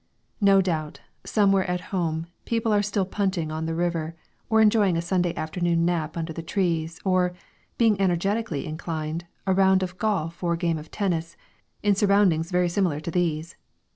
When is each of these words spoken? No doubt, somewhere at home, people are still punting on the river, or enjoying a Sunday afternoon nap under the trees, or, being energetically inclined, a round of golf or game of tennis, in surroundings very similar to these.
No 0.41 0.61
doubt, 0.63 1.01
somewhere 1.25 1.63
at 1.69 1.79
home, 1.93 2.25
people 2.45 2.73
are 2.73 2.81
still 2.81 3.05
punting 3.05 3.51
on 3.51 3.67
the 3.67 3.75
river, 3.75 4.15
or 4.49 4.59
enjoying 4.59 4.97
a 4.97 4.99
Sunday 4.99 5.31
afternoon 5.35 5.85
nap 5.85 6.17
under 6.17 6.33
the 6.33 6.41
trees, 6.41 6.99
or, 7.05 7.35
being 7.77 8.01
energetically 8.01 8.65
inclined, 8.65 9.27
a 9.45 9.53
round 9.53 9.83
of 9.83 9.99
golf 9.99 10.41
or 10.41 10.55
game 10.55 10.79
of 10.79 10.89
tennis, 10.89 11.37
in 11.83 11.93
surroundings 11.93 12.49
very 12.49 12.67
similar 12.67 12.99
to 12.99 13.11
these. 13.11 13.55